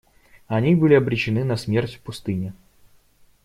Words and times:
Они 0.47 0.73
были 0.73 0.95
обречены 0.95 1.43
на 1.43 1.55
смерть 1.57 1.93
в 1.93 1.99
пустыне. 1.99 2.53